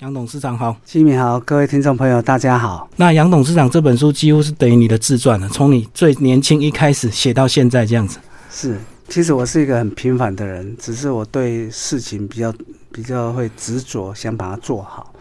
[0.00, 2.88] 杨董事长好，金明好，各位听众朋友大家好。
[2.94, 8.20] 那杨董事长这本书几乎是等于你的自传了，从你最年轻一开始写到现在这样子。
[8.48, 12.54] 是，其实我是一个很平凡的人，只是我对事情比较
[12.92, 15.12] 比较会执着，想把它做好。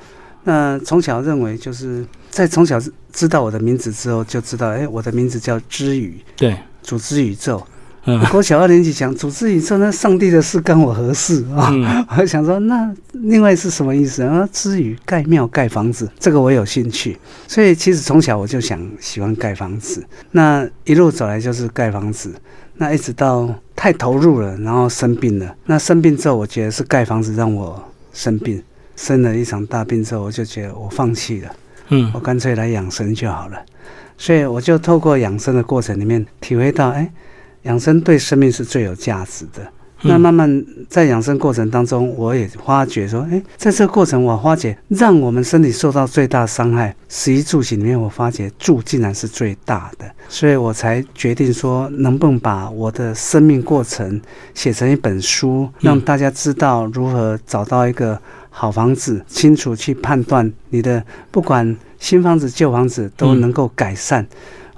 [0.43, 2.79] 那从小认为就是在从小
[3.12, 7.65] 知道我的名字之后，就知道哎，我的名字叫知宇，对，组织宇宙。
[8.33, 11.69] 我小二年级讲组织宇宙，那上帝的事干我何事啊？
[12.17, 14.47] 我想说，那另外是什么意思啊？
[14.49, 17.17] 之于盖庙盖房子，这个我有兴趣，
[17.49, 20.02] 所以其实从小我就想喜欢盖房子。
[20.31, 22.33] 那一路走来就是盖房子，
[22.75, 25.53] 那一直到太投入了，然后生病了。
[25.66, 27.83] 那生病之后，我觉得是盖房子让我
[28.13, 28.63] 生病，
[28.95, 31.52] 生了一场大病之后，我就觉得我放弃了，
[31.89, 33.58] 嗯，我干脆来养生就好了。
[34.17, 37.11] 所以我就透过养生的过程里面体会到，哎。
[37.67, 39.62] 养生对生命是最有价值的。
[40.03, 54.22] 那慢慢在养生过程当中，我也发觉说，哎，在这个过程，我发觉让我们身体受到最大伤害，食衣住行里面，我发觉住竟然是最大的，所以我才决定说，能不能把我的生命过程
[54.53, 64.28] 写成一本书，让大家知道如何找到一个好房子，清楚去判断你的不管新房子旧房子都能够改善。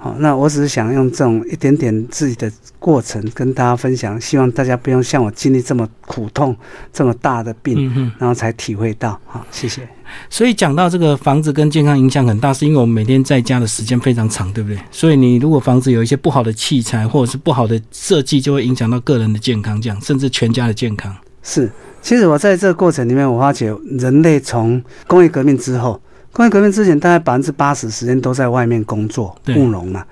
[0.02, 6.56] 好，那我只是想用这种一点点自己的过程跟大家分享，希望大家不用像我经历这么苦痛、
[6.90, 9.20] 这么大的病，然后才体会到。
[9.26, 9.86] 好，谢谢。
[10.30, 14.78] 所以讲到这个房子跟健康影响很大，是因为我们每天在家的时间非常长，对不对？
[14.90, 21.14] 所以你如果房子有一些不好的器材或者是不好的设计，就会影响到个人的健康，这样甚至全家的健康。
[21.42, 21.70] 是，
[22.00, 26.00] 其实我在这个过程里面，我发觉人类从工业革命之后。
[26.32, 30.04] 工业革命之前，大概百分之八十时间都在外面工作务农嘛，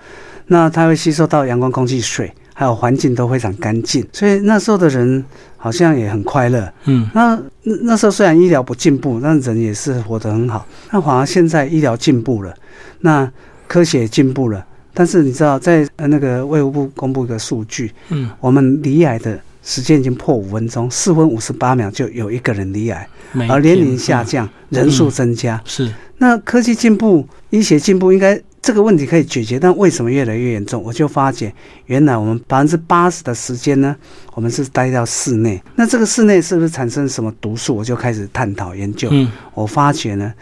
[0.46, 5.24] 那它会吸收到阳光、空气、水，还有环境都非常干净，所以那时候的人
[5.56, 6.72] 好像也很快乐。
[6.86, 10.66] 嗯，那那时候虽然医疗不进步，但人也是活得很好。
[10.90, 12.54] 那反而现在医疗进步了，
[13.00, 13.30] 那
[13.66, 23.06] 科学进步了，但是你知道，在那个卫务部公布一个数据，嗯，我们离癌的时间已经破五分钟，四分五十八秒就有一个人离癌，
[23.50, 25.92] 而年龄下降，人数增加，是。
[26.16, 30.82] 那科技进步、医学进步，应该这个问题可以解决，但为什么越来越严重？
[30.82, 31.52] 我就发觉，
[31.84, 33.94] 原来我们百分之八十的时间呢，
[34.32, 35.62] 我们是待到室内。
[35.76, 37.76] 那这个室内是不是产生什么毒素？
[37.76, 39.10] 我就开始探讨研究。
[39.12, 40.32] 嗯，我发觉呢，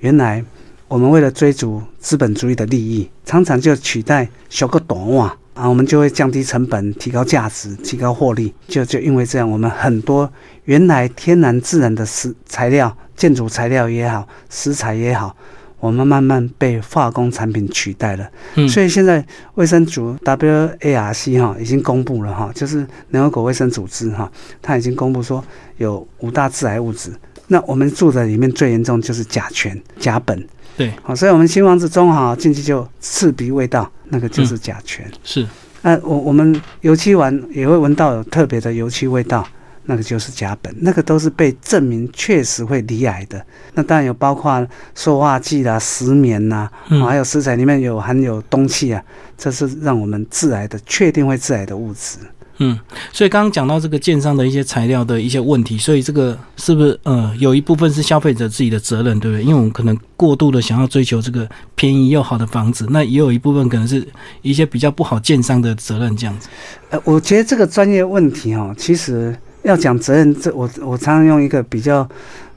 [0.00, 0.44] 原来
[0.86, 8.54] 我们为了追逐资本主义的利益，常常就取代小个短袜啊，我们就会降低成本、提高价值、提高获利。
[8.66, 10.32] 就就因为这样，我们很多
[10.64, 12.96] 原来天然自然的食材料。
[13.14, 15.36] 建筑材料也好，食材也好，
[15.78, 18.26] 我们慢慢被化工产品取代了。
[18.54, 19.22] 嗯，所以现在
[19.56, 24.32] 卫生组 WARC 哈已经公布了哈，就是联合国卫生组织哈，
[24.62, 25.44] 它已经公布说
[25.76, 27.12] 有五大致癌物质。
[27.52, 30.40] 那我们住的里面最严重就是甲醛、甲苯。
[30.76, 35.04] 对，好，所以我们新房子中好进去就刺鼻味道，那个就是甲醛。
[35.24, 35.46] 是，
[35.82, 39.46] 那我我们油漆完也会闻到有特别的油漆味道。
[39.84, 43.44] 那个就是甲苯，那个都是被证明确实会离癌的。
[43.74, 46.68] 那当然有包括塑化剂啦、石棉呐，
[47.08, 49.02] 还有食材里面有含有氡气啊，
[49.36, 52.18] 这是让我们致癌的，确定会致癌的物质。
[52.60, 52.78] 嗯，
[53.12, 59.42] 所以刚刚讲到这个建商的一些材料的一些问题，所以这个是不是呃有一部分是消费者自己的责任，对不对？
[59.42, 64.06] 因为我们可能过度的想要追求这个便宜又好的房子，那也有一部分可能是
[64.42, 66.48] 一些比较不好建商的责任这样子。
[66.90, 69.36] 呃，我觉得这个专业问题哦，其实。
[69.62, 72.08] 要讲责任，这我我常常用一个比较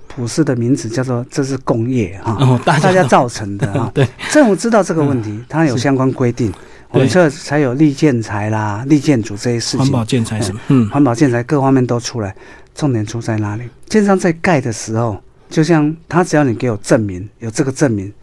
[0.07, 3.91] 普世的名字，叫做这是工业哈，大家造成的哈。
[3.93, 6.49] 对，政府知道这个问题，它有相关规定，
[6.93, 9.79] 我们这才有立建材啦、立建筑这些事情。
[9.79, 10.61] 环保建材什么？
[10.67, 12.33] 嗯，环保建材各方面都出来。
[12.75, 13.63] 重点出在哪里？
[13.87, 18.13] 建商在盖的时候，就像他只要你给我证明有这个证明，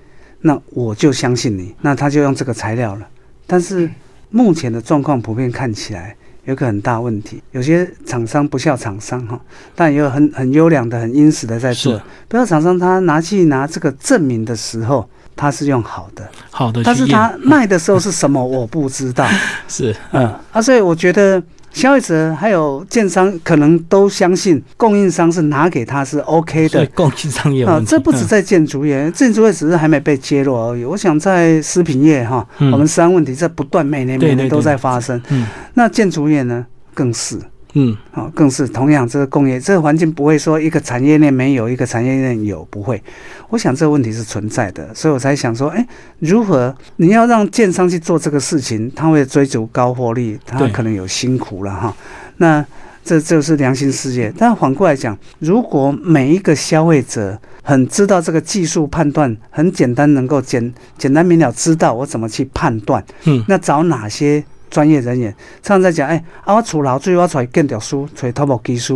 [0.41, 3.07] 那我就相信你，那他就用这个材料了。
[3.47, 3.91] 但是
[4.31, 6.17] 目前的状况普遍看起来。
[6.47, 9.39] 有个很大问题，有些厂商不孝厂商哈，
[9.75, 12.01] 但也有很很优良的、很殷实的在做。
[12.29, 15.09] 不孝厂商他拿去拿这个证明的时候，
[15.41, 19.27] 他是用好的，好的，但是他卖的时候是什么，我不知道。
[19.67, 21.43] 是，嗯，啊，所以我觉得。
[21.73, 30.85] 消费者还有建商可能都相信供应商是拿给他是 OK 的，供应商也啊，这不止在建筑业，建筑业只是还没被揭露而已。
[30.85, 35.23] 我想在食品业哈，我们食安问题在不断，每年每年都在发生。
[35.29, 37.39] 嗯，那建筑业呢，更是。
[37.75, 43.01] 嗯，好，更是同样，这个工业这个环境不会说一个产业链没有，一个产业链有，不会。
[43.49, 45.87] 我想这个问题是存在的，所以我才想说，哎，
[46.19, 51.97] 如何你要让建商去做这个事情，他会追逐高获利，他可能有辛苦了哈。
[52.39, 52.65] 那
[53.05, 54.33] 这就是良心事业。
[54.37, 65.35] 但反过来讲，如果每一个消费者很知道这个技术判断很简单，能够简简单明了知道我怎么去判断，嗯，那找哪些专业人员？
[65.63, 68.95] 常常在讲，哎，啊，我厝老最我找建筑师，找土木技师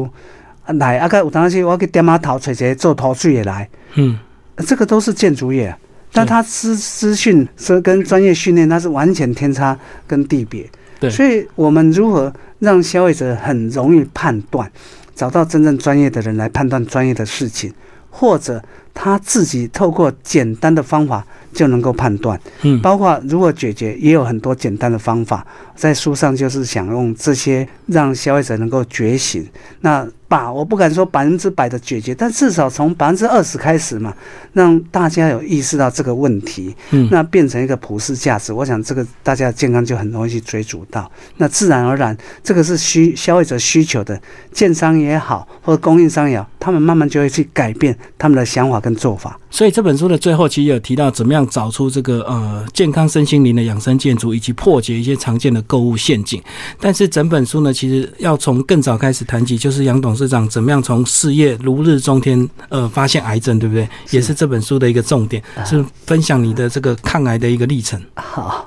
[0.67, 4.19] 来，啊，个有当时我去点码头找一个做土水的来，嗯，
[4.67, 5.77] 这个都是建筑业。
[6.17, 9.77] 但他资资讯是跟专业训练，那是完全天差
[10.07, 10.65] 跟地别。
[11.01, 14.71] 对，所以我们如何让消费者很容易判断，
[15.13, 17.75] 找到真正专业的人来判断专业的事情，
[18.11, 18.63] 或者
[18.95, 22.41] 他自己透过简单的方法就能够判断。
[22.63, 29.47] 嗯，包括如何解决，也有很多简单的方法，在书上就是想用这些让消费者能够觉醒。
[29.81, 30.07] 那。
[30.27, 34.13] 把我不敢说百分之百的解决，但至少从百分之二十开始嘛，
[34.53, 44.21] 让大家有意识到这个问题，嗯，那变成一个普世价值，我想这个大家的健康就很容易去追逐到，那自然而然，这个是需消费者需求的，
[44.51, 49.41] 建商也好，或者供应商也好，他们慢慢就会去改变他们的想法跟做法。
[49.51, 56.43] 所以这本书的最后其实有提到怎么样找出这个呃健康身心灵的养生建筑，以及破解一些常见的购物陷阱。
[56.79, 60.29] 但是整本书呢，其实要从更早开始谈起，就是杨董事。
[60.35, 63.89] 长怎么样从事业如日中天，呃，发现癌症，对不对？
[64.11, 68.03] 也是这本书的一个重点，是分享你的这个抗癌的一个历程。
[68.17, 68.67] 好，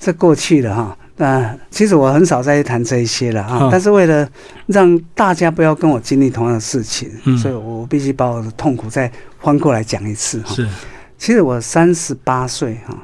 [0.00, 0.96] 这过去了哈。
[1.18, 3.68] 那其实我很少再谈这一些了啊。
[3.70, 4.26] 但是为了
[4.66, 10.54] 让大家不要跟我经历同样的事情，所以我必须把我的痛苦再翻过来讲一次哈。
[10.54, 10.66] 是，
[11.18, 12.96] 其实我三十八岁哈，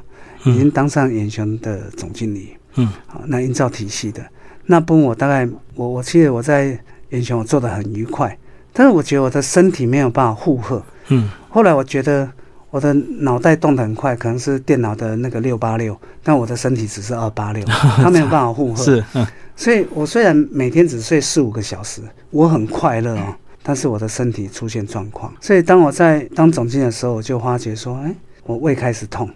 [0.45, 2.57] 已经当上远雄的总经理。
[2.77, 4.25] 嗯，好，那营造体系的
[4.65, 6.81] 那部分我大概我我记得我在。
[7.11, 8.37] 英雄，我做的很愉快，
[8.73, 10.83] 但是我觉得我的身体没有办法负荷。
[11.09, 12.29] 嗯，后来我觉得
[12.75, 17.65] 我的脑袋动得很快，可能是电脑的那个六八六，但我的身体只是二八六，
[18.03, 18.83] 它没有办法负荷。
[18.83, 19.25] 是，嗯，
[19.55, 23.33] 所以我虽然每天只睡四五个小时，我很快乐哦，
[23.63, 25.33] 但是我的身体出现状况。
[25.41, 28.13] 所以当我在当总经理的时候，我就发觉说，哎，
[28.43, 29.31] 我胃开始痛，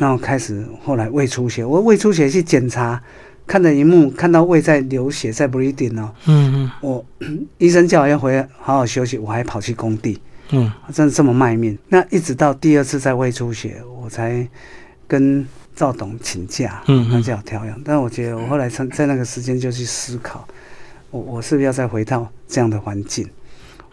[0.00, 3.00] 然后开始后来胃出血，我胃出血去检查。
[3.46, 6.10] 看着荧幕，看到胃在流血，在 bleeding 哦。
[6.26, 6.70] 嗯嗯。
[6.80, 7.04] 我
[7.58, 10.18] 医生叫我要回来好好休息，我还跑去工地。
[10.54, 10.72] 嗯。
[10.92, 11.78] 真的这么卖命？
[11.88, 14.46] 那一直到第二次在胃出血，我才
[15.06, 16.82] 跟赵董请假。
[16.86, 17.80] 嗯那叫我调养。
[17.84, 20.46] 但我觉得我后来在在那个时间就去思考，
[21.10, 23.28] 我我是不是要再回到这样的环境？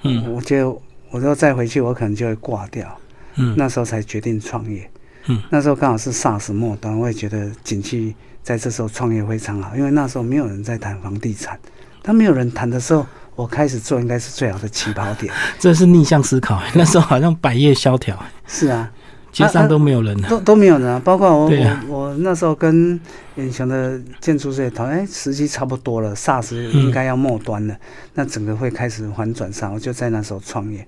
[0.04, 0.34] 嗯。
[0.34, 0.76] 我觉得
[1.10, 2.98] 我要再回去，我可能就会挂掉。
[3.36, 3.56] 嗯。
[3.58, 4.90] 那时候才决定创业。
[5.28, 5.42] 嗯。
[5.50, 8.16] 那时候刚好是 SARS 末端，我也觉得景气。
[8.44, 11.60] 在这时候创业非常好，因为那时候没有人在谈房地产，
[12.02, 13.06] 当没有人谈的时候，
[13.36, 15.34] 我开始做应该是最好的起跑点。
[15.60, 18.18] 这是逆向思考，那时候好像百业萧条。
[18.46, 18.92] 是啊，
[19.32, 21.02] 街上都没有人了，都都没有人啊。
[21.04, 21.50] 包括我，
[21.88, 23.00] 我我那时候跟
[23.36, 27.76] 远雄的建筑师也讨论，哎，时机差不多了，SARS 应该要末端了，
[28.14, 29.74] 那整个会开始反转上。
[29.74, 30.86] 我就在那时候创业，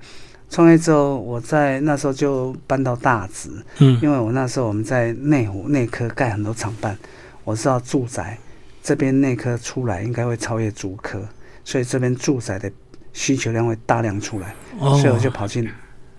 [0.49, 3.49] 创业之后，我在那时候就搬到大直，
[3.79, 6.97] 嗯，因为我那时候我们在内湖内科盖很多厂办。
[7.45, 8.37] 我知道住宅
[8.81, 11.21] 这边内科出来应该会超越主科，
[11.63, 12.71] 所以这边住宅的
[13.13, 15.69] 需求量会大量出来，所以我就跑进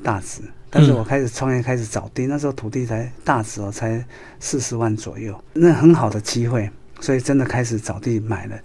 [0.02, 0.40] 大直。
[0.70, 4.04] 但是我开始创业，开始找地，那时候土地才大直哦，才
[4.40, 6.68] 四十万左右，那很好的机会，
[7.00, 8.56] 所以真的开始找地买了。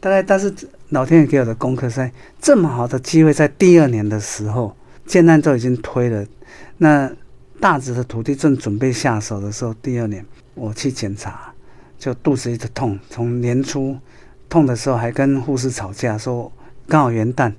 [0.00, 0.52] 大概但是
[0.90, 4.76] 老天爷给我的功课在，这么好的机会，在第二年的时候，
[5.06, 6.26] 建案都已经推了，
[6.76, 7.10] 那
[7.60, 10.24] 大直的土地正准备下手的时候，第二年
[10.54, 11.50] 我去检查。
[11.96, 13.96] 就肚子一直痛，从年初
[14.48, 16.50] 痛的时候还跟护士吵架，说
[16.88, 17.52] 刚好元旦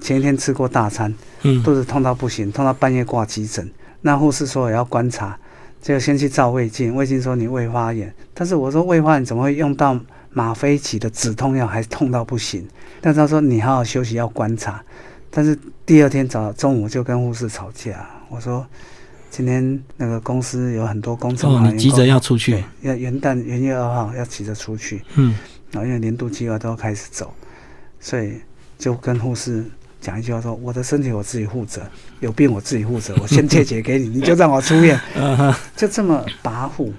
[0.00, 3.70] 前一天吃过大餐，嗯，肚子痛到不行，痛到半夜挂急诊。
[4.00, 5.38] 那护士说也要观察，
[5.80, 9.98] 就先去照胃镜，胃镜说你胃发炎，但是我说胃发炎怎么会用到
[10.30, 12.66] 吗啡起的止痛药，还痛到不行？
[13.00, 14.82] 但是他说你好好休息，要观察。
[15.30, 18.66] 但是第二天早中午就跟护士吵架，我说。
[19.36, 25.34] 今天那个公司有很多工程，哦，你急着要出去，要元旦元月二号要急着出去，嗯，
[25.74, 27.34] 然后因为年度计划都要开始走，
[27.98, 28.34] 所以
[28.78, 29.64] 就跟护士
[30.00, 31.82] 讲一句话说：“我的身体我自己负责，
[32.20, 34.98] 有病我自己负责，我先借钱给你， 你就让我出院。”
[35.76, 36.92] 就这么跋扈。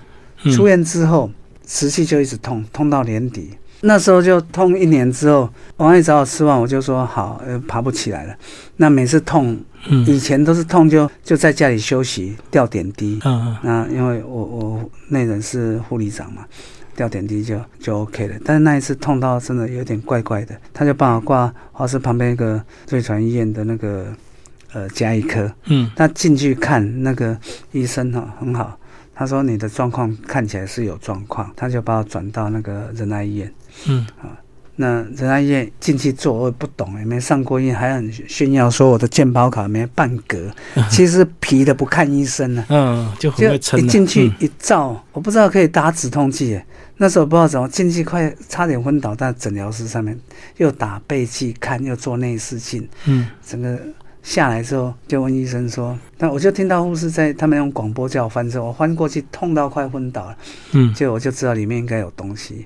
[0.53, 1.31] 出院之后，
[1.65, 3.51] 持续就一直痛，痛到年底。
[3.81, 8.35] 那时候就痛一年之后，王爷找我吃完，我就说好，呃，爬不起来了。
[8.77, 9.57] 那每次痛，
[10.07, 13.19] 以前都是痛就就在家里休息，吊点滴。
[13.23, 13.57] 嗯嗯。
[13.61, 16.45] 那因为我我那人是护理长嘛，
[16.95, 18.35] 吊点滴就就 OK 了。
[18.45, 24.07] 但是那一次痛到真的有点怪怪的，他就帮我挂华师旁边一个瑞传医院的那个
[24.73, 25.51] 呃加医科。
[25.65, 25.91] 嗯。
[25.95, 27.37] 他进去看那个
[27.71, 28.79] 医生哈很好，
[29.13, 33.53] 他说你的状况看起来是有状况，他就把我转到那个仁爱医院。
[33.87, 34.39] 嗯啊，
[34.77, 40.51] 那仁爱医院进去做，我也不懂，也没上过医，还很炫耀说我的健保卡没半格。
[40.89, 43.79] 其实皮的不看医生呢，嗯，就很会撑。
[43.79, 46.59] 一进去一照，我不知道可以打止痛剂，
[46.97, 50.19] 那时候不知道怎么进去，快差点昏倒在诊疗室上面，
[50.57, 53.79] 又打背气看，又做内视镜，嗯，整个
[54.23, 60.37] 下来之后就问医生说，那我就听到护士在他们用广播叫我翻身，我翻过去痛到快昏倒了，
[60.71, 62.65] 嗯，就我就知道里面应该有东西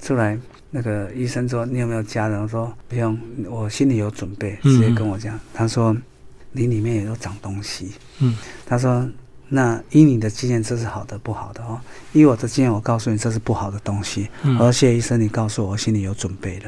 [0.00, 0.38] 出来。
[0.68, 3.18] 那个医生说：“你有没有家人？”我说：“不用，
[3.48, 5.38] 我心里有准备。”直接跟我讲。
[5.54, 5.96] 他说
[6.52, 9.08] ：“你里面也有长东西。”嗯，他说
[9.48, 11.80] ：“那依你的经验，这是好的不好的哦？
[12.12, 16.64] 依我的经验，我告诉你，这是不好的东西。”我说：“谢医生，你告诉我，我心里有准备了。”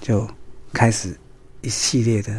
[0.00, 0.28] 就
[0.72, 1.16] 开始
[1.60, 2.32] 一系列的。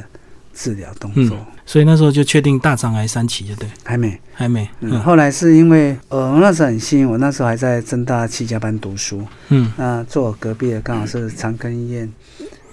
[0.51, 4.67] 治疗动作，所以那时候就确定大肠癌三期，就对，还没，还没。
[4.81, 12.11] 嗯，后来是因为，呃，那时候很幸运，我那时候还在正大七家班读书，嗯，那坐我隔壁的刚好是长庚医院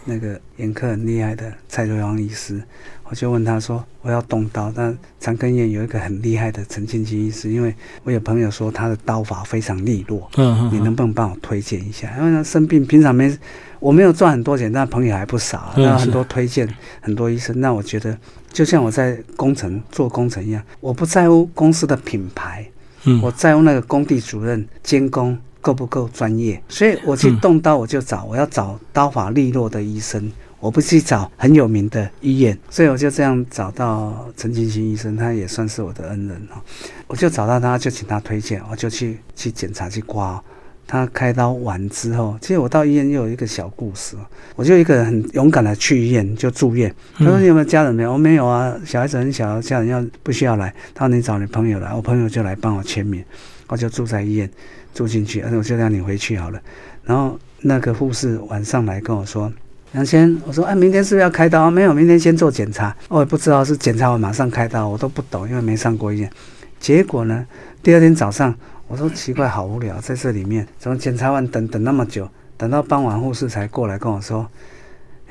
[0.04, 2.60] 那个眼科很厉害的蔡瑞阳医师，
[3.08, 12.12] 我就问他说，我要动刀，但长庚医院有一个很厉害的陈庆基医师，因为我有朋友说他的刀法非常利落，嗯嗯，你能不能帮我推荐一下？
[12.18, 13.36] 因为他生病平常没。
[13.78, 16.66] 我没有赚很多钱，但朋友还不少，那很多推荐
[17.02, 17.60] 很多医生。
[17.60, 18.18] 那我觉得，
[18.50, 22.66] 就像我在工程做工程一样，我不在乎公司的品牌，
[23.04, 26.60] 嗯，我在乎那个工地主任监工够不够专业。
[26.70, 32.56] 所以我去动刀，我就找我要找刀法利落的医生，我不去找很有名的医院。
[32.70, 36.60] 所以我就这样找到陈金星医生，他也算是我的恩人哦。
[37.06, 40.42] 我就找到他，就请他推荐，我就去去检查去刮。
[40.88, 44.16] 他开刀完之后，其实我到医院又有一个小故事。
[44.54, 46.94] 我就一个人很勇敢的去医院就住院。
[47.18, 50.72] 他说：“你有没有家人没有？”我没有啊，小孩子很小，家人要不需要来。
[50.94, 53.24] 他说：“你找你朋友来。”我朋友就来帮我签名。
[53.66, 54.48] 我就住在医院
[54.94, 56.62] 住进去，而且我就让你回去好了。
[57.02, 59.52] 然后那个护士晚上来跟我说
[59.96, 61.70] ：“杨先，我说哎，明天是不是要开刀？
[61.70, 62.94] 没有，明天先做检查。
[63.08, 66.30] 我也不知道是检查完马上开刀，我都不懂，因为没上过医院。
[66.78, 67.46] 结果呢，
[67.82, 68.54] 第二天早上。
[68.88, 74.46] 我说奇怪，好无聊，在这里面怎么检查完等等那么久，等到傍晚护士才过来跟我说：“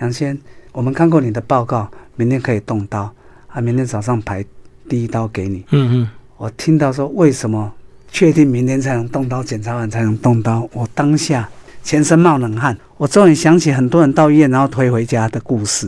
[0.02, 0.38] 杨先，
[0.74, 3.10] 我们看过你的报告，明天可以动刀，
[3.48, 4.44] 啊，明天早上排
[4.90, 6.10] 第一刀给你。”嗯嗯。
[6.36, 7.72] 我听到说为什么
[8.12, 11.48] 确定明天才能动刀，检查完才能动刀，我当下
[11.82, 12.78] 全身冒冷汗。
[12.98, 15.88] 我终于想起很多人到医院然后推回家的故事，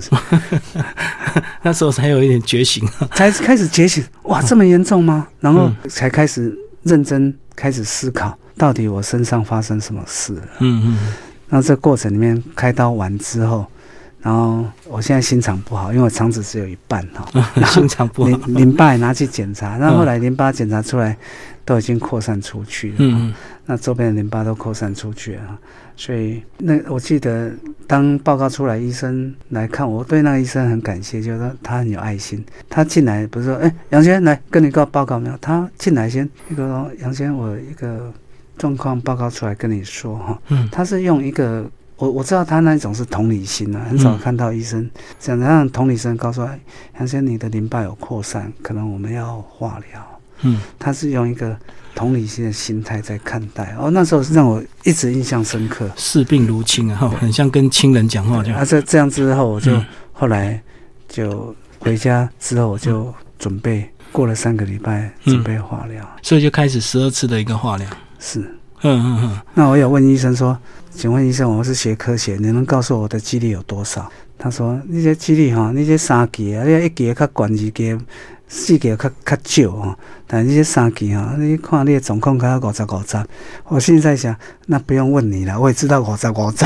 [1.63, 4.03] 那时候才有一点觉醒，才开始觉醒。
[4.23, 5.27] 哇，这么严重吗？
[5.39, 7.33] 然后才开始认真。
[7.57, 10.41] 开始思考，到底我身上发生什么事了？
[10.59, 11.13] 嗯嗯。
[11.49, 13.65] 那这过程里面，开刀完之后，
[14.27, 17.25] 然后我现在心肠不好，因为我肠子只有一半哈。
[17.71, 18.29] 心肠不好。
[18.29, 21.15] 淋淋巴也拿去检查，那后来淋巴检查出来，
[21.63, 22.95] 都已经扩散出去了。
[22.99, 23.33] 嗯嗯。
[23.67, 25.57] 那周边的淋巴都扩散出去了。
[25.95, 27.49] 所以，那我记得
[27.87, 32.45] 当报告出来，医生来看，我对那个医生很感谢，就是说他很有爱心。
[32.67, 35.37] 他进来不是说，哎，杨先生来跟你告报告没有？
[35.37, 38.11] 他进来先一个说，杨先生，我一个
[38.57, 40.37] 状况报告出来跟你说哈。
[40.49, 40.67] 嗯。
[40.69, 41.65] 他是用一个，
[41.97, 44.89] 我我知道他那种是同理心啊，很少看到医生
[45.19, 46.57] 想让同理心告诉杨
[46.99, 50.19] 先生，你的淋巴有扩散，可能我们要化疗。
[50.41, 50.61] 嗯。
[50.79, 51.57] 他是用一个。
[51.97, 55.89] 同理心的心态在看待哦，那时候是让我一直印象深刻。
[55.95, 58.59] 视病如亲啊，很像跟亲人讲话这样。
[58.59, 60.61] 啊，这这样之后，我就后来
[61.09, 67.87] 就回家之后，我就准备过了三个礼拜准备化疗，所以就开始十二次的一个化疗。
[68.19, 68.47] 是，
[68.81, 69.41] 嗯嗯嗯。
[69.53, 70.57] 那我有问医生说，
[70.91, 74.09] 请问医生，我是学科学，你能告诉我的几率有多少？
[74.37, 77.99] 他说，那些几率哈，那些三级啊，那一级较悬，二级。
[78.49, 83.21] 四个较较少哦，但这些三期哈，你看你的总控开到五十五十，
[83.67, 84.33] 我现在想，
[84.67, 86.63] 那不用问你了，我也知道五十五十，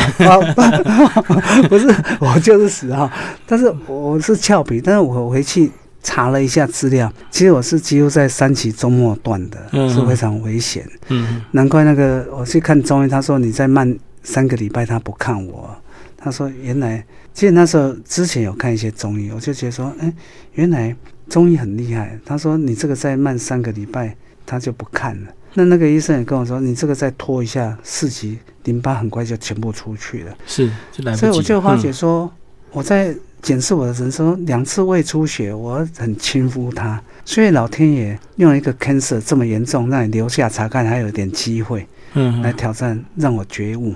[1.68, 1.88] 不是
[2.20, 3.12] 我就是死哈，
[3.48, 5.72] 但是我是俏皮，但是我回去
[6.04, 15.76] 查了一下资料，其实我是几乎在三期周末段的，是非常危险，嗯，难怪那个我去看中医，他说你再慢三个礼拜他不看我，
[16.18, 20.14] 他说原来，其实那时候之前有看一些中医，我就觉得说，哎，
[20.54, 20.96] 原来。
[21.30, 24.14] 中医很厉害，他说你这个再慢三个礼拜，
[24.46, 25.30] 他就不看了。
[25.54, 30.38] 那那个医生也跟我说，你这个再拖一下，四级淋巴很快就全部出去了。
[30.46, 30.70] 是，
[31.16, 32.30] 所以我就发觉说，
[32.74, 37.02] 我在检视我的人生，两次胃出血，我很轻忽它。
[37.26, 43.94] 所以老天爷用一个 cancer 这么严重，让你留下查看还有点机会，嗯，来挑战让我觉悟。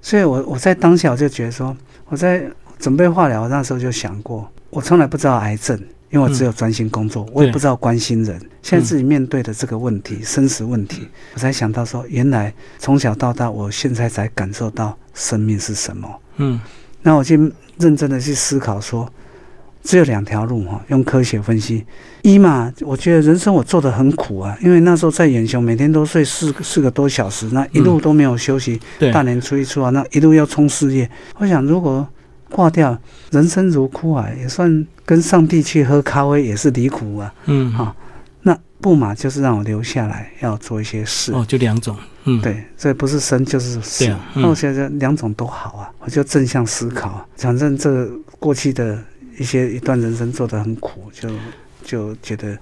[0.00, 1.76] 所以我我在当下我就觉得说，
[2.08, 2.44] 我在
[2.78, 5.80] 准备化疗那时候就想过，我从来不知道癌症。
[6.08, 8.40] 因为我只有专心工作，我也不知道关心人。
[8.62, 16.08] 现在自己面对的这个问题，生死问题，我才想到说，原来从小到大，我现在才感受到生命是什么。
[16.36, 16.60] 嗯，
[17.02, 17.36] 那我就
[17.78, 19.08] 认真的去思考说。
[19.82, 21.86] 只有两条路哈，用科学分析。
[22.22, 28.80] 一嘛，我觉得人生我做的很苦啊，因为那时候在远雄，每天都睡四四个多小时，那一路都没有休息。
[29.12, 31.08] 大年初一初二，那一路要冲事业。
[31.38, 32.04] 我想，如果
[32.50, 32.98] 挂掉，
[33.30, 37.32] 人生如苦海，也算跟上帝去喝咖啡，也是离苦啊。
[37.44, 37.94] 嗯，好，那
[38.80, 41.32] 不嘛，就是让我留下来，要做一些事。
[41.32, 41.96] 哦，就两种。
[42.24, 44.08] 嗯，对，这不是生就是死。
[44.34, 47.26] 那我觉得两种都好啊，我就正向思考。
[47.36, 48.98] 反正这过去的。
[49.38, 51.28] 一些一段人生做得很苦，就
[51.84, 52.56] 就觉得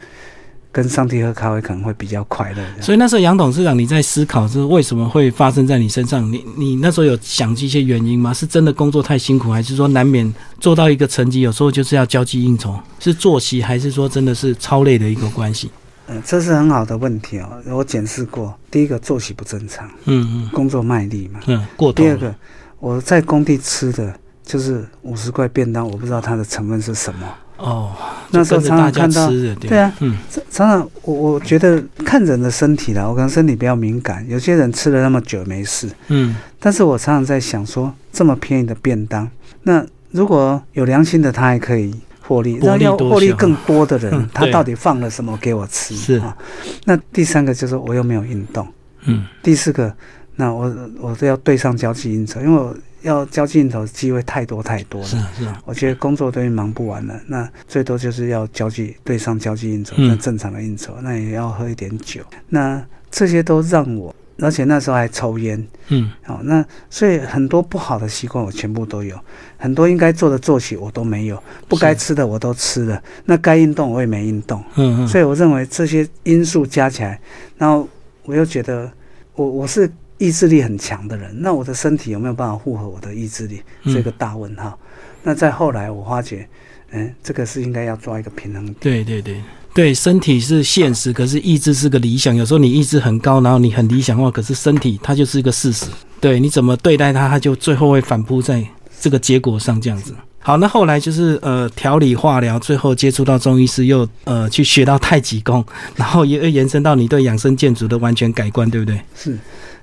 [0.72, 2.64] 跟上帝喝咖啡可能会比较快乐。
[2.80, 6.28] 所以那时候杨董事长，你在思考是为什么会发生在你身上？
[6.32, 8.34] 你你那时候有想一些原因吗？
[8.34, 12.76] 是真的工作太辛苦，还是说难免做到一个层级，有时候就是要交际应酬？
[12.98, 15.68] 是作息，还是说真的是超累的一个关系？
[15.68, 15.83] 嗯，
[16.24, 17.62] 这是很好的问题哦。
[17.66, 22.34] 我检视过，第一个作息不正常，嗯嗯，工作卖力嘛，嗯，过第二个
[22.78, 24.14] 我在工地吃的。
[24.46, 27.92] 就是五十块便当，我不知道它的成分是什么哦。
[28.28, 29.26] 那时候常常看到，
[29.58, 30.18] 对啊，嗯，
[30.50, 39.26] 常常我我觉得看人的身体啦，我可能身体比较敏感，有些人吃了那么久没事，嗯，但是我常常在想说，这么便宜的便当，
[39.62, 41.94] 那如果有良心的他还可以
[42.26, 45.94] 获利，那要获利更多的人，他到底放了什么给我吃？
[45.94, 46.36] 是啊。
[46.84, 48.66] 那第三个就是我又没有运动，
[49.04, 49.24] 嗯。
[49.42, 49.94] 第四个，
[50.36, 52.74] 那我我都要对上交际应酬，因为我。
[53.04, 69.18] 要交际应酬机会太多太多了，是是，我觉得工作都忙不完了，那最多就是要交际对上交际应酬，那正常的应酬，那也要喝一点酒，那这些都让我，而且那时候还抽烟，嗯，好，那所以很多不好的习惯我全部都有，
[69.56, 77.20] 很多应该做的作息我都没有，不该吃的我都吃了，那该运动我也没运动，嗯嗯，所以我认为这些因素加起来，
[77.58, 77.88] 然后
[78.24, 78.90] 我又觉得
[79.34, 79.90] 我我是。
[80.16, 83.60] 意志力很强的人，那我的身体有没有办法符合我的意志力？
[83.86, 84.78] 这个大问号。
[85.24, 86.48] 那再后来，我发觉，
[86.92, 88.76] 嗯，这个是应该要抓一个平衡点。
[88.80, 89.42] 对对对
[89.74, 92.34] 对，身体是现实，可是意志是个理想。
[92.34, 95.86] 有时候你意志很高，然后你很理想化，可是身体它就是一个事实。
[96.20, 98.64] 对，你怎么对待它，它就最后会反扑在
[99.00, 100.14] 这个结果上这样子。
[100.38, 105.64] 好，那后来就是呃调理化疗，最后接触到中医师，又呃去学到太极功，
[105.96, 109.00] 然后也延伸到你对养生建筑的完全改观，对不对？
[109.16, 109.36] 是。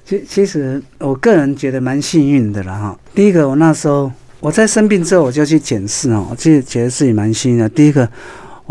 [0.05, 2.99] 其其实，我个人觉得蛮幸运的了哈。
[3.13, 7.69] 第一个，我那时候我在生病之后，我就去检视哦，我自己觉得自己蛮幸运的。
[7.69, 8.07] 第一个，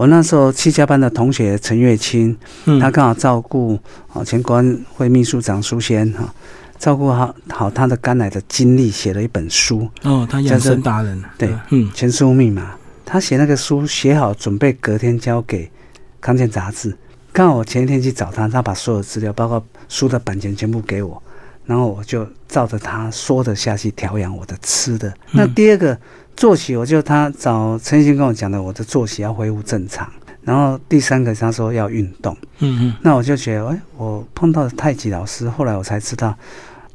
[0.00, 2.34] 我那时候七家班的同学陈月清，
[2.80, 3.78] 他刚好照顾
[4.14, 6.34] 哦前国安会秘书长苏先哈，
[6.78, 15.70] 照顾好好他的肝癌的经历，写了一本书哦，他养生达人对，嗯，全书密码，他写那个书写好，准备隔天交给
[16.18, 16.96] 康健杂志。
[17.30, 21.22] 刚好我前一天去找他，他把所有资料，包括书的版权，全部给我。
[21.66, 25.12] 然后我就照着他说的下去调养我的吃的。
[25.32, 25.96] 那第二个
[26.40, 30.11] 作息，我就他找陈星跟我讲的，我的作息要恢复正常。
[30.42, 32.35] 然后第三个他说要运动。
[32.61, 32.94] 嗯嗯。
[33.03, 36.35] 那我就觉得，哎，我碰到太极老师，后来我才知道，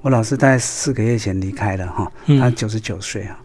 [0.02, 3.40] 我老师大概四个月前离开了哈，他九十九岁啊。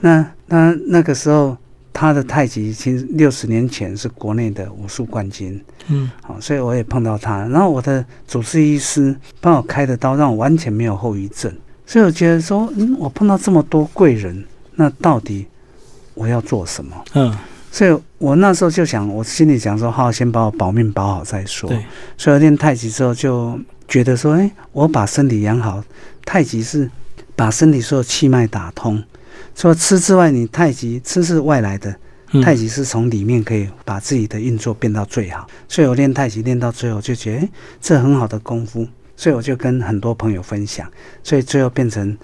[0.00, 1.56] 那那那个时候。
[1.98, 7.38] 他的太极其实六十年前是国内的武术冠军，嗯，好，所以我也碰到他。
[7.46, 11.50] 然后我的主治医师帮我开的刀，让我完全没有后遗症。
[11.86, 14.44] 所以我觉得说，嗯，我碰到这么多贵人，
[14.76, 15.46] 那到底
[16.14, 17.04] 我要做什么？
[17.14, 17.36] 嗯，
[17.72, 21.68] 所以我那时候就想，我心里想说，好，先把我保命保好再说。
[21.68, 21.84] 对，
[22.16, 23.58] 所以练太极之后，就
[23.88, 25.82] 觉得说，哎，我把身体养好，
[26.24, 26.90] 太极是
[27.34, 29.02] 把身体所有气脉打通。
[29.54, 31.94] 除了吃之外，你太极吃是外来的，
[32.42, 35.46] 太极是从里面可以把自己的运作变到最好。
[35.68, 37.48] 所以我练太极练到最后就觉得，哎，
[37.80, 38.86] 这很好的功夫。
[39.18, 40.86] 所以我就跟很多朋友分享，
[41.22, 42.14] 所以最后变成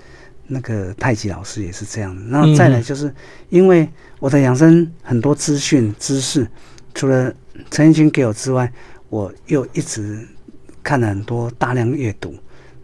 [0.46, 2.22] 那个太极老师也是这样的。
[2.30, 3.12] 然后再来就是
[3.48, 6.46] 因为我的养生很多资讯知识，
[6.94, 7.32] 除了
[7.70, 8.72] 陈奕迅给我之外，
[9.08, 10.26] 我又一直
[10.82, 12.34] 看了很多大量阅读。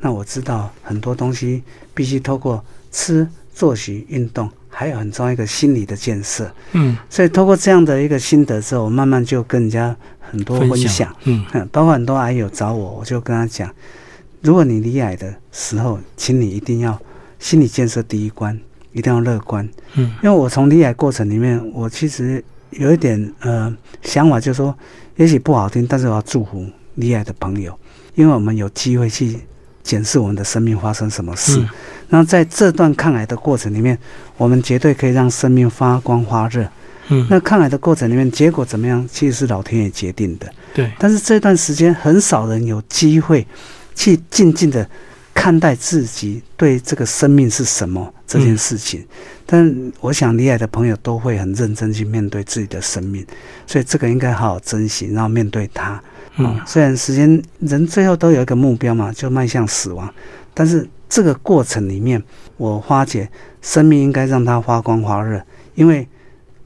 [0.00, 1.62] 那我知道很多东西
[1.94, 3.26] 必须透过吃。
[3.58, 6.48] 作息、运动，还有很重要一个心理的建设。
[6.74, 11.12] 嗯，所以通过这样的一个心得之后，我慢慢就跟人家很多分享。
[11.24, 13.68] 嗯，包括很多癌友找我，我就跟他讲：
[14.42, 16.96] 如果你离癌的时候，请你一定要
[17.38, 18.58] 心理建设第一关，
[18.92, 19.68] 一定要乐观。
[19.94, 24.76] 嗯，因为我从离癌过程里面，我其实有一点呃想法，就是说，
[25.16, 27.78] 也许不好听，但是我要祝福离癌的朋友，
[28.14, 29.38] 因为我们有机会去
[29.82, 31.64] 检视我们的生命发生什么事。
[32.08, 33.98] 那在这段抗癌的过程里面，
[34.36, 36.68] 我们绝对可以让生命发光发热。
[37.10, 40.46] 嗯，那抗癌的过程里面，结果怎么样，其实是老天爷决定的。
[40.74, 40.92] 对。
[40.98, 43.46] 但是这段时间很少人有机会
[43.94, 44.86] 去静静的
[45.38, 49.06] 看待自己对这个生命是什么这件事情。
[49.46, 53.24] 但我想，离海的朋友都会很认真去面对自己的生命，
[53.64, 56.02] 所以这个应该好好珍惜，然后面对它。
[56.38, 60.12] 嗯，虽然时间人最后都有一个目标嘛，就迈向死亡，
[60.52, 62.20] 但是这个过程里面，
[62.56, 63.30] 我花姐
[63.62, 65.40] 生命应该让它发光发热，
[65.76, 66.08] 因为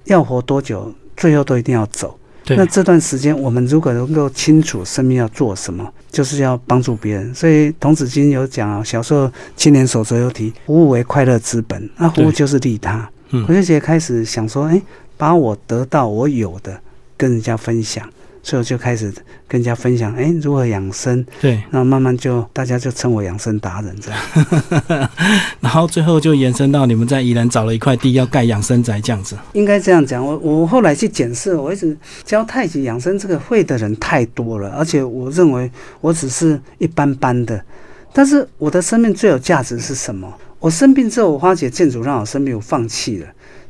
[0.04, 2.18] 要活多久，最后都一定要走。
[2.48, 7.35] 那这段时间，我们如果能够清楚生命要做什么，就是要帮助别人。
[7.35, 11.88] 所以童子经有讲啊，小时候青年守则有提，服务为快乐之本。
[11.96, 13.09] 那服务就是利他。
[13.48, 14.83] 我就觉得开始想说，哎，
[15.16, 16.78] 把我得到我有的
[17.16, 18.07] 跟人家分享。
[18.42, 19.12] 所以我就开始
[19.46, 21.24] 跟人家分享，哎，如何养生？
[21.40, 25.09] 对，然后慢慢就大家就称我养生达人这样。
[25.61, 29.38] 然后最后就延伸到你们在宜兰找了一块地要盖养生宅这样子。
[29.52, 37.64] 应该这样讲，我我后来去检视，我一直教太极养生这个会的人太多了，而且我认为我只是一般般的。
[38.12, 40.31] 但是我的生命最有价值是什么？
[40.59, 43.26] 我生病之后，我花姐建筑让我生病，我放弃了。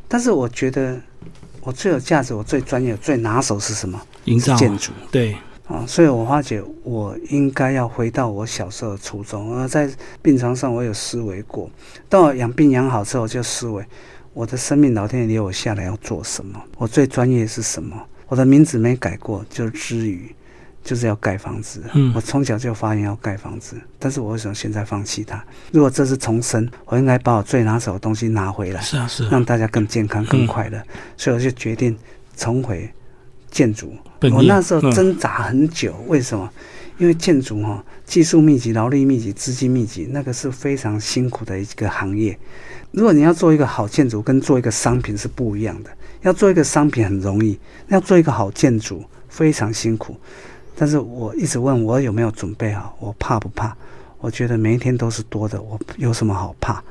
[0.08, 0.98] 但是我觉得
[1.61, 4.00] 我最有价值，我最专业、最拿手是什么？
[4.24, 9.56] 营造建筑对啊，所以我发觉我应该要回到我小时候的初衷。
[9.56, 9.88] 而在
[10.20, 11.70] 病床上，我有思维过，
[12.08, 13.85] 当我养病养好之后，就思维
[14.35, 16.61] 我的生命，老天爷留我下来要做什么？
[16.76, 17.96] 我最专业是什么？
[18.28, 20.35] 我的名字没改过，就是知语，
[20.82, 21.82] 就是要盖房子。
[21.94, 25.42] 嗯，我从小就发愿要盖房子，但是我为什么现在放弃它？
[25.70, 30.82] 如果这是重生，我应该把我最拿手的东西拿回来，是啊是，让大家更健康、更快乐。
[31.16, 31.96] 所以我就决定
[32.37, 32.90] 重回。
[33.52, 33.94] 建筑，
[34.32, 36.50] 我那时候挣扎很久，为什么？
[36.98, 42.38] 因为建筑哈，技术密集、劳力密集、资金密集，那个是非常辛苦的一个行业。
[42.92, 45.90] 如果你要做一个好建筑，跟做一个商品是不一样的。
[46.22, 50.16] 要做一个商品很容易，要做一个好建筑非常辛苦。
[50.76, 53.74] 但是我一直问我有没有准备好，我怕不怕？
[54.20, 56.82] 我觉得每一天都是多的，我有什么好怕？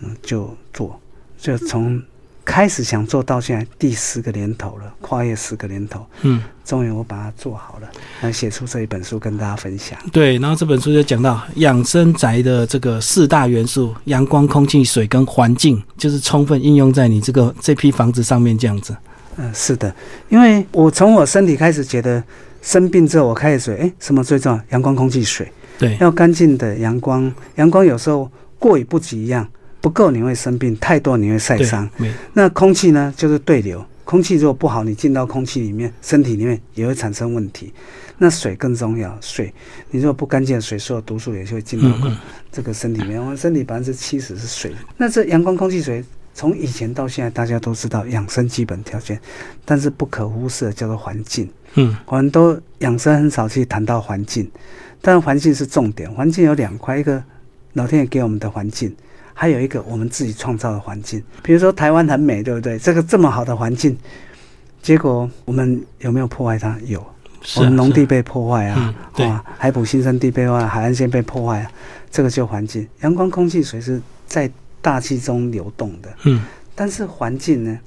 [0.00, 1.00] 嗯，就做，
[1.38, 2.02] 就从。
[2.48, 7.88] 开始想做到现在第十个年头了，跨越十个年头，嗯，终于我把它做好了，
[8.22, 9.98] 来写出这一本书跟大家分享。
[10.10, 18.96] 对，然后这本书就讲到养生宅的这个四大元素：阳光、空气、水跟环境，就是充分应用在你这个这批房子上面这样子。
[19.36, 19.94] 嗯，是的，
[20.30, 22.24] 因为我从我身体开始觉得
[22.62, 24.62] 生病之后，我开始水，哎，什么最重要？
[24.70, 29.46] 阳光、空气、水，对，要干净的阳光，阳光有时候过于不及一样。
[29.80, 31.88] 不够你会生病，太多你会晒伤。
[32.32, 33.12] 那空气呢？
[33.16, 37.72] 就是对流，空气如果不好，你进到空气里面，身体里面也会产生问题。
[38.18, 39.54] 那水更重要，水
[39.90, 42.10] 你如果不干净的水，所有毒素也就会进到
[42.50, 43.20] 这个身体里面。
[43.20, 44.74] 我们身体百分之七十是水。
[44.96, 49.20] 那这阳光、空气、水，从以前到现在，大家都知道养生基本条件，
[49.64, 51.48] 但是不可忽视的叫做环境。
[51.74, 54.50] 嗯，我们都养生很少去谈到环境，
[55.00, 56.10] 但环境是重点。
[56.12, 57.22] 环境有两块，一个
[57.74, 58.92] 老天爷给我们的环境。
[59.40, 62.76] 还有一个我们自己创造的环境，比如说台湾很美，对不对？
[62.76, 63.96] 这个这么好的环境，
[64.82, 66.76] 结果我们有没有破坏它？
[66.86, 67.06] 有，
[67.54, 71.70] 我们农地被破坏啊，啊，海捕新生地被破坏，海岸线被破坏啊，
[72.10, 72.84] 这个就环境。
[73.02, 74.50] 阳光、空气、水是在
[74.82, 76.42] 大气中流动的，嗯，
[76.74, 77.78] 但是环境呢？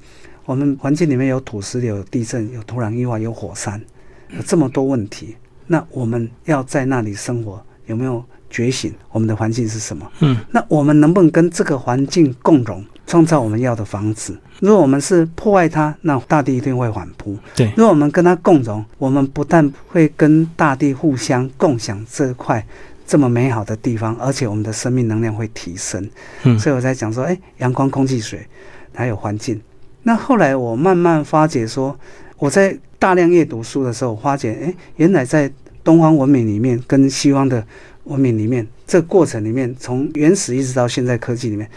[0.45, 3.81] 我们环境里面有土石流、有地震、有土壤异化、有火山，
[4.29, 5.35] 有这么多问题，
[5.67, 8.23] 那我们要在那里生活，有没有？
[8.51, 10.05] 觉醒，我们的环境是什么？
[10.19, 14.37] 嗯，那我们能不能跟这个环境共荣，创造我们要的房子？
[14.59, 17.35] 如果我们是破坏它，那大地一定会反扑。
[17.55, 22.63] 对，如果我们跟它共荣，我们不但会跟大地互相共享这块
[23.07, 26.07] 这么美好的地方，而且我们的生命能量会提升。
[26.43, 28.45] 嗯，所以我在讲说，哎，阳光、空气、水，
[28.93, 29.59] 还有环境。
[30.03, 31.97] 那后来我慢慢发觉说，
[32.37, 35.51] 我在大量阅读书的时候，发觉，哎，原来在
[35.83, 37.65] 东方文明里面跟西方的。
[38.05, 41.69] 文明里面，这个过程里面，从原始一直到现在科技里面，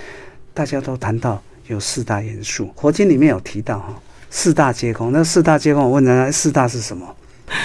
[0.52, 2.72] 大家都谈到有四大元素。
[2.76, 5.12] 佛经里面有提到哈，四大皆空。
[5.12, 7.06] 那四大皆空，我问人家四大是什么？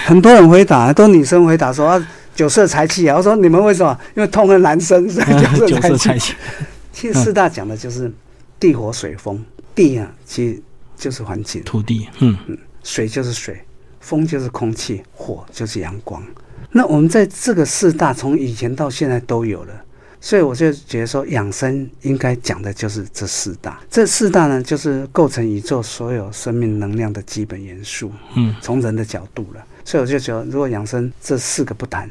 [0.05, 3.15] 很多人回答，都女生回答说啊，酒色财气啊。
[3.15, 3.97] 我说你们为什么？
[4.15, 6.35] 因为痛恨男生，所以酒色财气。
[6.91, 8.11] 其实四大讲的就是
[8.59, 9.43] 地火水风。
[9.73, 10.61] 地啊，其实
[10.97, 12.09] 就是环境，土地。
[12.19, 13.57] 嗯嗯，水就是水，
[14.01, 16.21] 风就是空气，火就是阳光。
[16.71, 19.73] 那我们在这个四大从以前到现在都有了，
[20.21, 23.79] 所以我就觉得说养生应该讲的就是这四大。
[23.89, 28.11] 这四大呢，就是构成宇宙所有生命能量的基本元素。
[28.35, 32.09] 嗯，从人的角度了，所以我就觉得，如果养生这四个不谈，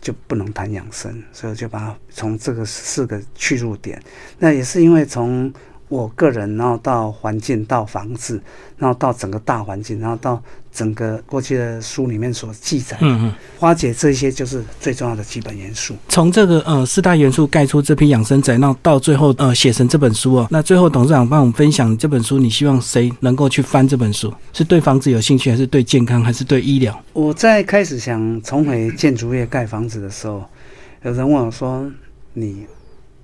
[0.00, 1.22] 就不能谈养生。
[1.32, 4.02] 所以我就把它从这个四个去入点。
[4.38, 5.52] 那也是因为从
[5.90, 8.40] 我个人，然后到环境，到房子，
[8.78, 10.40] 然后到整个大环境，然后到
[10.72, 15.96] 整个过去的书里面所记载，嗯嗯，花解这些就是最重要的基本元素。
[16.08, 20.46] 从这个呃四大元素盖出这批养生宅，那到最后呃写成这本书哦。
[20.48, 24.32] 那最后董事长帮我们分享这本书，你希望谁能够去翻这本书？
[24.52, 26.96] 是对房子有兴趣，还是对健康，还是对医疗？
[27.12, 30.44] 我在开始想重回建筑业盖房子的时候，
[31.02, 31.90] 有人问我说
[32.34, 32.64] ：“你。”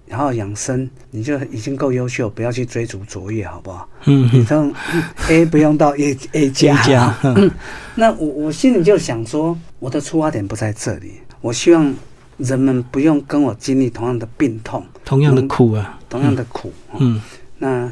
[0.07, 3.89] 然后养生，你就已经够优秀，不要去追逐卓越，好不好？
[4.05, 4.73] 嗯，你从
[5.29, 7.13] A 不用到 A A 加。
[7.97, 11.15] 那我我心里就想说，我的出发点不在这里。
[11.41, 11.93] 我希望
[12.39, 16.73] 人们不用跟我经历同样的病痛，同样的苦啊，同样的苦。
[16.99, 17.21] 嗯，
[17.59, 17.91] 那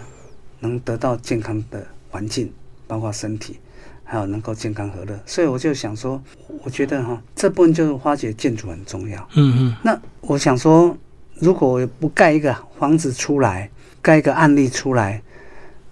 [0.61, 2.48] 能得到健康的环境，
[2.87, 3.59] 包括身体，
[4.05, 5.18] 还有能够健康和乐。
[5.27, 6.22] 所以我就想说，
[6.62, 9.18] 我觉得哈，这部分就是花姐建筑很重要。
[9.35, 9.77] 嗯嗯。
[9.83, 10.96] 那我想说。
[11.40, 13.68] 如果我不盖一个房子出来，
[14.00, 15.20] 盖一个案例出来，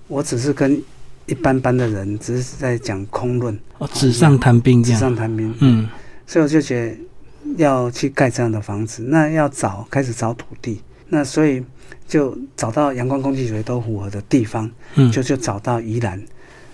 [0.09, 0.83] 我只是跟
[1.26, 5.88] 一般般的人，只是在讲空论，哦，纸上谈兵这样，纸上谈兵，嗯，
[6.26, 6.96] 所以我就觉得
[7.57, 11.62] 要去盖这样的房子，那要找开始找土地，那所以
[12.07, 16.22] 就找到阳光、空气、水都符合的地方，嗯，就就找到宜兰，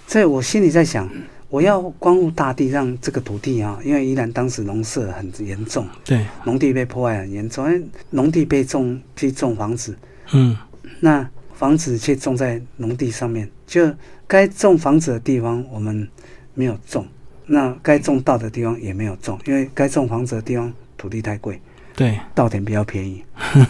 [0.07, 1.09] 所以我心里在想。
[1.51, 9.97] 我要光复大地，让这个土地啊，因为宜兰当时农舍很严重，对，农地被破坏很严重，因为农地被种去种房子，
[10.33, 10.55] 嗯，
[11.01, 13.91] 那房子却种在农地上面，就
[14.27, 16.07] 该种房子的地方我们
[16.53, 17.07] 没有种，
[17.47, 21.59] 那该种稻的地方也没有种，因为该种房子的地方土地太贵，
[21.97, 23.25] 对，稻田比较便宜。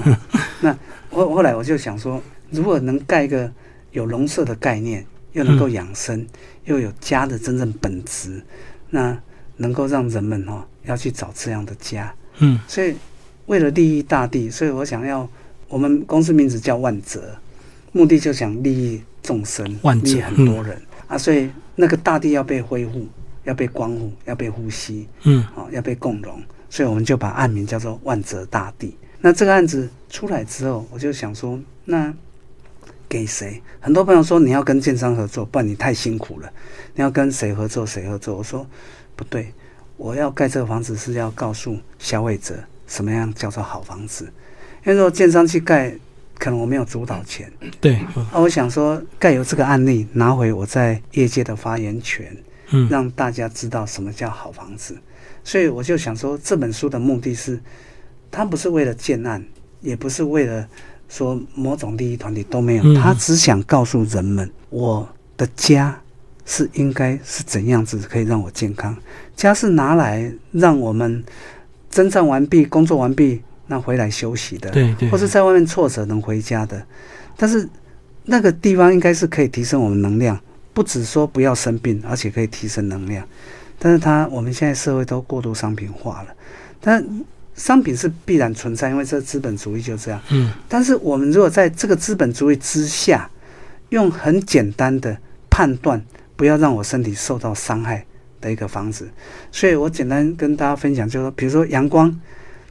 [0.60, 0.76] 那
[1.10, 3.48] 后后来我就想说，如果能盖一个
[3.92, 5.06] 有农舍的概念。
[5.38, 6.26] 又能够养生，
[6.64, 8.42] 又有家的真正本质，
[8.90, 9.16] 那
[9.58, 12.12] 能够让人们哈要去找这样的家。
[12.38, 12.92] 嗯，所以
[13.46, 15.28] 为了利益大地，所以我想要
[15.68, 17.38] 我们公司名字叫万泽，
[17.92, 19.64] 目的就想利益众生，
[20.02, 21.16] 利益很多人啊。
[21.16, 23.06] 所以那个大地要被恢复，
[23.44, 28.96] 要被光复，要被呼吸，嗯，好要被共荣，所以我们就把案名叫做万泽大地。
[29.20, 32.12] 那这个案子出来之后，我就想说那。
[33.08, 33.62] 给谁？
[33.80, 36.52] 很多朋友说你要跟建商合作，不然你太辛苦了。
[36.94, 37.86] 你要跟谁合作？
[37.86, 38.36] 谁合作？
[38.36, 38.66] 我说
[39.16, 39.52] 不对，
[39.96, 42.54] 我要盖这个房子是要告诉消费者
[42.86, 44.30] 什么样叫做好房子。
[44.84, 45.96] 因为说建商去盖，
[46.38, 47.50] 可能我没有主导权。
[47.80, 47.98] 对。
[48.32, 52.36] 那我想说，盖有这个案例，拿回我在业界的发言权，
[52.70, 54.96] 嗯，让大家知道什么叫好房子。
[55.42, 57.58] 所以我就想说，这本书的目的是，
[58.30, 59.42] 它不是为了建案，
[59.80, 60.68] 也不是为了。
[61.08, 65.98] 说某种利益团体都没有，他只想告诉人们，我的家
[66.44, 68.94] 是应该是怎样子可以让我健康。
[69.34, 71.24] 家是拿来让我们
[71.90, 76.84] 征战完毕、工作完毕，那回来休息的，对对，或是在外面挫折能回家的。
[77.36, 77.66] 但是
[78.24, 80.38] 那个地方应该是可以提升我们能量，
[80.74, 83.26] 不只说不要生病，而且可以提升能量。
[83.78, 86.28] 但是他我们现在社会都过度商品化了，
[86.80, 87.02] 但。
[87.58, 90.18] 商品是必然存在，因为这资本主义就这样。
[90.30, 93.28] 嗯，但是我们如果在这个资本主义之下，
[93.88, 95.18] 用很简单的
[95.50, 96.00] 判断，
[96.36, 98.06] 不要让我身体受到伤害
[98.40, 99.10] 的一个房子。
[99.50, 102.20] 所以我简单跟大家分享，就是说，比如说阳光，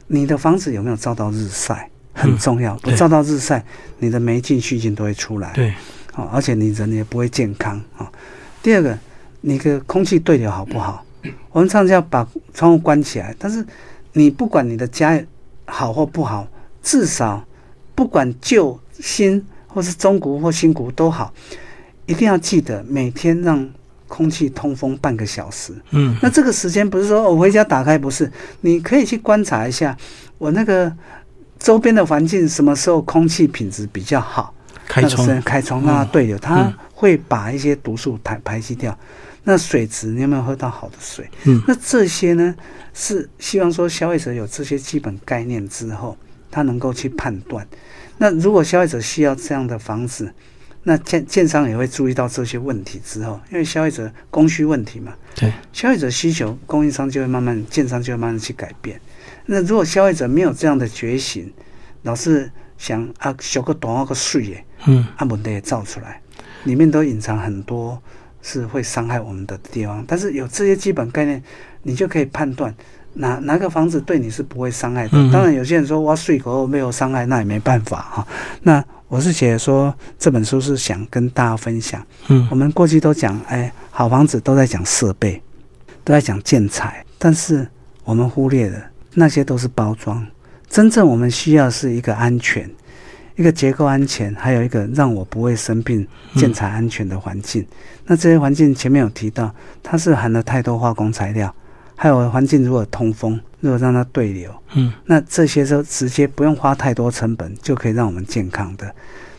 [0.06, 2.74] 你的房子有没有照到日晒很重要。
[2.76, 3.62] 不照到日晒，
[3.98, 5.52] 你的霉菌、细菌都会出来。
[5.52, 5.74] 对，
[6.14, 8.10] 哦，而且你人也不会健康啊。
[8.62, 8.98] 第二个，
[9.42, 11.04] 你的空气对流好不好？
[11.50, 13.62] 我们常常要把窗户关起来，但是。
[14.18, 15.22] 你不管你的家
[15.64, 16.48] 好或不好，
[16.82, 17.46] 至少
[17.94, 21.32] 不管旧新或是中古或新古都好，
[22.04, 23.70] 一定要记得每天让
[24.08, 25.72] 空气通风半个小时。
[25.90, 28.28] 嗯，那这个时间不是说我回家打开，不是，
[28.62, 29.96] 你可以去观察一下
[30.36, 30.92] 我那个
[31.60, 34.52] 周边的环境什么时候空气品质比较好，
[34.88, 38.98] 开窗开窗那对的，它会把一些毒素排排析掉。
[39.48, 41.26] 那水质你有没有喝到好的水？
[41.44, 42.54] 嗯，那这些呢？
[42.92, 46.18] 是希望说消费者有这些基本概念之后，
[46.50, 47.66] 他能够去判断。
[48.18, 50.30] 那如果消费者需要这样的房子，
[50.82, 59.00] 那建建商也会注意到这些问题之后，因为消费者供需问题嘛，对，消费者需求，供应商就会慢慢，建商就会慢慢去改变。
[59.46, 61.50] 那如果消费者没有这样的觉醒，
[62.02, 66.20] 老是想啊，修个短个税耶，嗯，啊，问题也造出来，
[66.64, 68.02] 里面都隐藏很多
[68.48, 70.02] 是会伤害我们的地方。
[70.08, 71.42] 但是有这些基本概念。
[71.84, 72.74] 你就可以判断
[73.14, 75.12] 哪哪个房子对你是不会伤害的。
[75.32, 78.28] 当然，有些人说挖碎口没有伤害，那也没办法哈。
[78.62, 82.04] 那我是写说这本书是想跟大家分享。
[82.26, 85.40] 嗯，我们过去都讲，哎，好房子都在讲设备，
[86.04, 87.66] 都在讲建材，但是
[88.04, 88.78] 我们忽略了
[89.14, 90.26] 那些都是包装。
[90.68, 92.68] 真正我们需要是一个安全，
[93.38, 97.64] 一个结构安全，还有一个让我不会生病、建材安全的环境。
[98.04, 101.54] 那这些环境前面有提到，它是含了太多化工材料，
[101.94, 108.92] 还有环境如果通风，如果让它对流，嗯，那这些都直接不用花太多成本就可以让我们健康的。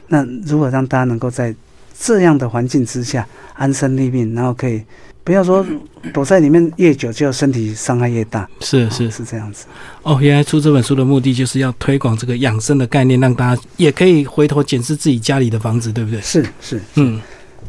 [0.07, 1.53] 那如果让大家能够在
[1.99, 4.81] 这样的环境之下安身立命，然后可以。
[5.29, 5.63] 不要说
[6.11, 8.49] 躲在里面越久，就身体伤害越大。
[8.61, 9.67] 是是是这样子。
[10.01, 16.19] 哦，原来出这本书的目的就是要推广这个养生的概念，让大家也可以回头检视自己家里的房子，对不对？
[16.19, 17.21] 是是嗯。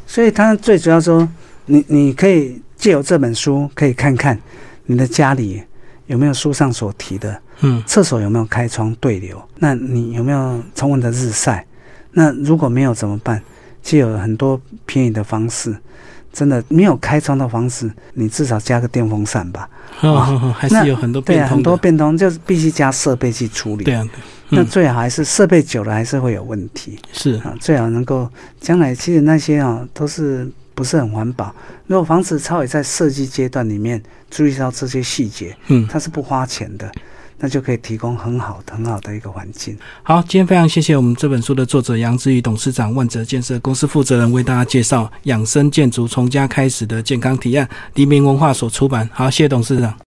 [0.07, 1.29] 所以他最主要说，
[1.67, 4.41] 你你可以借由这本书，可以看看
[4.87, 5.63] 你的家里
[6.07, 9.39] 有没有书上所提的，嗯，厕所有没有开窗对流？
[9.59, 11.67] 那你有没有充分的日晒？
[12.13, 13.43] 那如果没有怎么办？
[13.83, 15.77] 其实有很多便宜的方式。
[16.33, 19.69] 真的没有开窗的房子，你至少加个电风扇吧。
[20.01, 21.49] 哦，还是有很多变通。
[21.49, 23.85] 对，很多变通就是必须加设备去处理。
[23.85, 24.07] 对啊，
[24.51, 26.99] 那最好还是设备久了还是会有问题。
[27.13, 31.55] 是啊，最好能够将来其实那些啊都是不是很环保。
[31.87, 36.91] 如果房子超微在设计阶段里面注意到这些细节，嗯，它是不花钱的。
[37.41, 39.77] 那就可以提供很好很好的一个环境。
[40.03, 49.09] 好，今天非常谢谢我们这本书的作者杨志宇董事长，万泽建设公司负责人为大家介绍养生建筑从家开始的健康提案，黎明文化所出版。
[49.13, 49.95] 好，谢谢董事长。